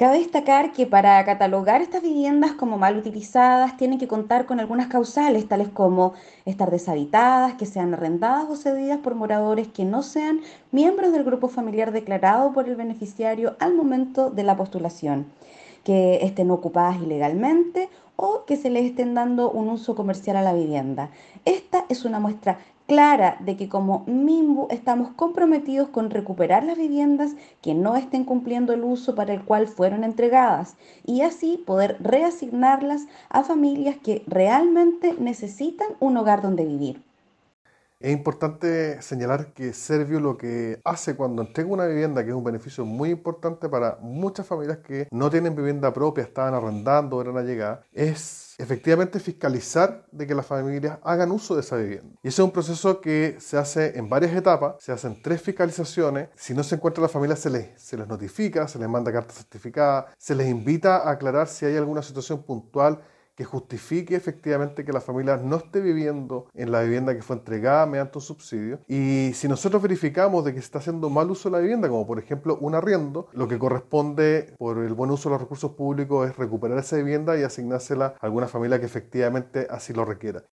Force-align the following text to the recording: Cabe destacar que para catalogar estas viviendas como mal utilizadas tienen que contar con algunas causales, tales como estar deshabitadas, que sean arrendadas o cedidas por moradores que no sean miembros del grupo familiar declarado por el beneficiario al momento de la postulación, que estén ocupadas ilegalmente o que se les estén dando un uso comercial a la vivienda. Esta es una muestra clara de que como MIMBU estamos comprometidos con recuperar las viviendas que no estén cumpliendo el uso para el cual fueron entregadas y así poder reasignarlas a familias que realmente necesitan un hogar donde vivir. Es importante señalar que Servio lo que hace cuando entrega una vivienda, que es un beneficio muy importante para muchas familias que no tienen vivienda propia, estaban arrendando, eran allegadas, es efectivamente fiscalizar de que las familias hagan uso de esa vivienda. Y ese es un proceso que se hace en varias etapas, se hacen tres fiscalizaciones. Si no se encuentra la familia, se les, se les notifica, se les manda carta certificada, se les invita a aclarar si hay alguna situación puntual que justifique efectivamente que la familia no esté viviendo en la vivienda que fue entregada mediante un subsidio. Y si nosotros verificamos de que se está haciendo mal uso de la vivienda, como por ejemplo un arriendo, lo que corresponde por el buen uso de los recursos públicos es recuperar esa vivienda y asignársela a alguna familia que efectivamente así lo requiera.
Cabe 0.00 0.20
destacar 0.20 0.72
que 0.72 0.86
para 0.86 1.22
catalogar 1.26 1.82
estas 1.82 2.00
viviendas 2.00 2.52
como 2.52 2.78
mal 2.78 2.96
utilizadas 2.96 3.76
tienen 3.76 3.98
que 3.98 4.08
contar 4.08 4.46
con 4.46 4.58
algunas 4.58 4.86
causales, 4.86 5.46
tales 5.46 5.68
como 5.68 6.14
estar 6.46 6.70
deshabitadas, 6.70 7.52
que 7.56 7.66
sean 7.66 7.92
arrendadas 7.92 8.48
o 8.48 8.56
cedidas 8.56 8.96
por 9.00 9.14
moradores 9.14 9.68
que 9.68 9.84
no 9.84 10.02
sean 10.02 10.40
miembros 10.72 11.12
del 11.12 11.22
grupo 11.22 11.48
familiar 11.48 11.92
declarado 11.92 12.54
por 12.54 12.66
el 12.66 12.76
beneficiario 12.76 13.56
al 13.58 13.74
momento 13.74 14.30
de 14.30 14.42
la 14.42 14.56
postulación, 14.56 15.26
que 15.84 16.24
estén 16.24 16.50
ocupadas 16.50 16.96
ilegalmente 17.02 17.90
o 18.22 18.44
que 18.44 18.56
se 18.56 18.68
les 18.68 18.84
estén 18.84 19.14
dando 19.14 19.50
un 19.50 19.70
uso 19.70 19.94
comercial 19.94 20.36
a 20.36 20.42
la 20.42 20.52
vivienda. 20.52 21.10
Esta 21.46 21.86
es 21.88 22.04
una 22.04 22.20
muestra 22.20 22.58
clara 22.86 23.38
de 23.40 23.56
que 23.56 23.68
como 23.68 24.04
MIMBU 24.06 24.66
estamos 24.70 25.12
comprometidos 25.12 25.88
con 25.88 26.10
recuperar 26.10 26.64
las 26.64 26.76
viviendas 26.76 27.34
que 27.62 27.72
no 27.72 27.96
estén 27.96 28.24
cumpliendo 28.24 28.74
el 28.74 28.84
uso 28.84 29.14
para 29.14 29.32
el 29.32 29.42
cual 29.44 29.68
fueron 29.68 30.04
entregadas 30.04 30.76
y 31.06 31.22
así 31.22 31.62
poder 31.64 31.96
reasignarlas 32.00 33.06
a 33.30 33.42
familias 33.42 33.96
que 33.96 34.22
realmente 34.26 35.14
necesitan 35.18 35.88
un 35.98 36.18
hogar 36.18 36.42
donde 36.42 36.66
vivir. 36.66 37.09
Es 38.00 38.10
importante 38.12 39.02
señalar 39.02 39.52
que 39.52 39.74
Servio 39.74 40.20
lo 40.20 40.38
que 40.38 40.80
hace 40.84 41.16
cuando 41.16 41.42
entrega 41.42 41.68
una 41.68 41.84
vivienda, 41.84 42.24
que 42.24 42.30
es 42.30 42.34
un 42.34 42.42
beneficio 42.42 42.86
muy 42.86 43.10
importante 43.10 43.68
para 43.68 43.98
muchas 44.00 44.46
familias 44.46 44.78
que 44.78 45.06
no 45.10 45.28
tienen 45.28 45.54
vivienda 45.54 45.92
propia, 45.92 46.24
estaban 46.24 46.54
arrendando, 46.54 47.20
eran 47.20 47.36
allegadas, 47.36 47.80
es 47.92 48.54
efectivamente 48.56 49.20
fiscalizar 49.20 50.06
de 50.12 50.26
que 50.26 50.34
las 50.34 50.46
familias 50.46 50.98
hagan 51.02 51.30
uso 51.30 51.54
de 51.54 51.60
esa 51.60 51.76
vivienda. 51.76 52.18
Y 52.22 52.28
ese 52.28 52.40
es 52.40 52.44
un 52.46 52.52
proceso 52.52 53.02
que 53.02 53.36
se 53.38 53.58
hace 53.58 53.98
en 53.98 54.08
varias 54.08 54.32
etapas, 54.32 54.76
se 54.78 54.92
hacen 54.92 55.20
tres 55.20 55.42
fiscalizaciones. 55.42 56.30
Si 56.36 56.54
no 56.54 56.62
se 56.62 56.76
encuentra 56.76 57.02
la 57.02 57.08
familia, 57.08 57.36
se 57.36 57.50
les, 57.50 57.78
se 57.78 57.98
les 57.98 58.08
notifica, 58.08 58.66
se 58.66 58.78
les 58.78 58.88
manda 58.88 59.12
carta 59.12 59.34
certificada, 59.34 60.06
se 60.16 60.34
les 60.34 60.48
invita 60.48 60.96
a 60.96 61.10
aclarar 61.10 61.48
si 61.48 61.66
hay 61.66 61.76
alguna 61.76 62.00
situación 62.00 62.44
puntual 62.44 63.02
que 63.40 63.46
justifique 63.46 64.14
efectivamente 64.14 64.84
que 64.84 64.92
la 64.92 65.00
familia 65.00 65.38
no 65.38 65.56
esté 65.56 65.80
viviendo 65.80 66.48
en 66.52 66.70
la 66.70 66.82
vivienda 66.82 67.14
que 67.14 67.22
fue 67.22 67.36
entregada 67.36 67.86
mediante 67.86 68.18
un 68.18 68.22
subsidio. 68.22 68.80
Y 68.86 69.30
si 69.32 69.48
nosotros 69.48 69.80
verificamos 69.80 70.44
de 70.44 70.52
que 70.52 70.60
se 70.60 70.66
está 70.66 70.80
haciendo 70.80 71.08
mal 71.08 71.30
uso 71.30 71.48
de 71.48 71.56
la 71.56 71.62
vivienda, 71.62 71.88
como 71.88 72.06
por 72.06 72.18
ejemplo 72.18 72.58
un 72.60 72.74
arriendo, 72.74 73.30
lo 73.32 73.48
que 73.48 73.58
corresponde 73.58 74.52
por 74.58 74.76
el 74.76 74.92
buen 74.92 75.10
uso 75.10 75.30
de 75.30 75.36
los 75.36 75.40
recursos 75.40 75.70
públicos 75.72 76.28
es 76.28 76.36
recuperar 76.36 76.76
esa 76.76 76.96
vivienda 76.96 77.38
y 77.38 77.42
asignársela 77.42 78.14
a 78.20 78.26
alguna 78.26 78.46
familia 78.46 78.78
que 78.78 78.84
efectivamente 78.84 79.66
así 79.70 79.94
lo 79.94 80.04
requiera. 80.04 80.44